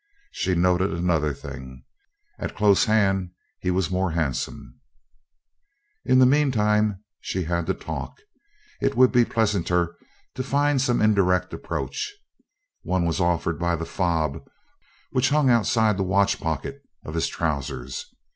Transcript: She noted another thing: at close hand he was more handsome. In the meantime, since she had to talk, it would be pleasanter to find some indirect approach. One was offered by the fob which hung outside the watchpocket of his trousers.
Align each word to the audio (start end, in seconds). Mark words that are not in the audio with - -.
She 0.31 0.55
noted 0.55 0.91
another 0.91 1.31
thing: 1.31 1.83
at 2.39 2.55
close 2.55 2.85
hand 2.85 3.29
he 3.59 3.69
was 3.69 3.91
more 3.91 4.09
handsome. 4.13 4.79
In 6.03 6.17
the 6.17 6.25
meantime, 6.25 6.93
since 7.21 7.43
she 7.43 7.43
had 7.43 7.67
to 7.67 7.75
talk, 7.75 8.17
it 8.81 8.95
would 8.97 9.11
be 9.11 9.23
pleasanter 9.25 9.95
to 10.33 10.41
find 10.43 10.81
some 10.81 11.03
indirect 11.03 11.53
approach. 11.53 12.11
One 12.81 13.05
was 13.05 13.19
offered 13.21 13.59
by 13.59 13.75
the 13.75 13.85
fob 13.85 14.43
which 15.11 15.29
hung 15.29 15.51
outside 15.51 15.97
the 15.99 16.03
watchpocket 16.03 16.81
of 17.05 17.13
his 17.13 17.27
trousers. 17.27 18.07